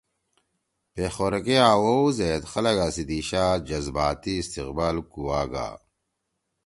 پیخور 0.93 1.33
کے 1.45 1.55
آوؤ 1.71 1.99
زید 2.17 2.43
خلَگا 2.51 2.87
سی 2.95 3.03
دیِشا 3.09 3.45
جذباتی 3.67 4.33
استقبال 4.41 4.95
کُوآ 5.11 5.41
گا 5.51 5.67